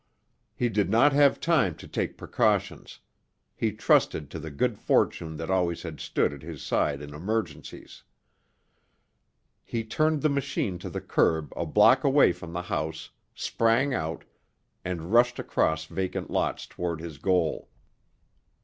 [0.55, 3.01] He did not have time to take precautions;
[3.55, 8.01] he trusted to the good fortune that always had stood at his side in emergencies.
[9.63, 14.25] He turned the machine to the curb a block away from the house, sprang out,
[14.83, 17.69] and rushed across vacant lots toward his goal.